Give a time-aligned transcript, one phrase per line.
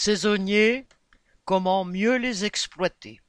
[0.00, 0.86] Saisonniers,
[1.44, 3.20] comment mieux les exploiter?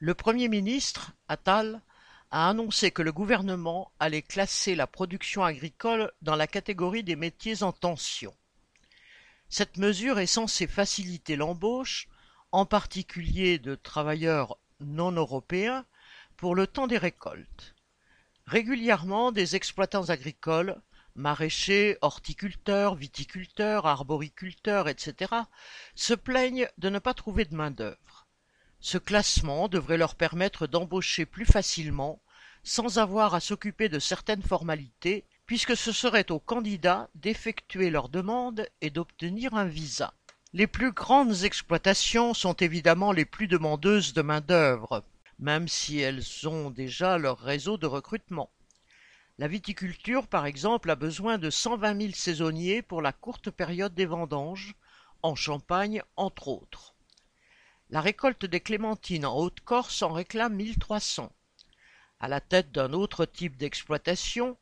[0.00, 1.82] Le Premier ministre, Attal,
[2.32, 7.62] a annoncé que le gouvernement allait classer la production agricole dans la catégorie des métiers
[7.62, 8.34] en tension.
[9.48, 12.08] Cette mesure est censée faciliter l'embauche,
[12.50, 15.86] en particulier de travailleurs non européens,
[16.36, 17.76] pour le temps des récoltes.
[18.48, 20.82] Régulièrement, des exploitants agricoles,
[21.16, 25.32] maraîchers, horticulteurs, viticulteurs, arboriculteurs, etc.,
[25.94, 28.26] se plaignent de ne pas trouver de main-d'œuvre.
[28.80, 32.20] Ce classement devrait leur permettre d'embaucher plus facilement,
[32.62, 38.68] sans avoir à s'occuper de certaines formalités, puisque ce serait aux candidats d'effectuer leur demande
[38.80, 40.12] et d'obtenir un visa.
[40.52, 45.04] Les plus grandes exploitations sont évidemment les plus demandeuses de main-d'œuvre,
[45.38, 48.50] même si elles ont déjà leur réseau de recrutement.
[49.38, 53.94] La viticulture, par exemple, a besoin de cent vingt mille saisonniers pour la courte période
[53.94, 54.74] des vendanges,
[55.22, 56.94] en Champagne entre autres.
[57.90, 61.32] La récolte des clémentines en Haute-Corse en réclame mille trois cents.
[62.18, 64.56] À la tête d'un autre type d'exploitation,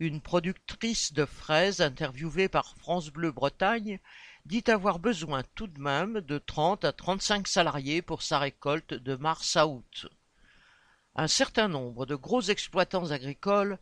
[0.00, 4.00] une productrice de fraises interviewée par France Bleu Bretagne
[4.44, 9.14] dit avoir besoin tout de même de trente à trente-cinq salariés pour sa récolte de
[9.14, 10.08] mars à août.
[11.14, 13.78] Un certain nombre de gros exploitants agricoles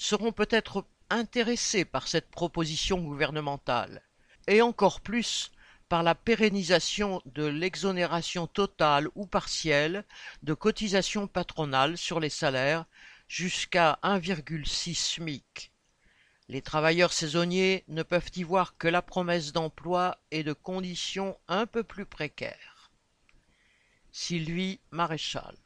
[0.00, 4.02] seront peut-être intéressés par cette proposition gouvernementale,
[4.46, 5.52] et encore plus
[5.90, 10.04] par la pérennisation de l'exonération totale ou partielle
[10.42, 12.86] de cotisations patronales sur les salaires
[13.28, 15.70] jusqu'à 1,6 SMIC.
[16.48, 21.66] Les travailleurs saisonniers ne peuvent y voir que la promesse d'emploi et de conditions un
[21.66, 22.90] peu plus précaires.
[24.12, 25.56] Sylvie Maréchal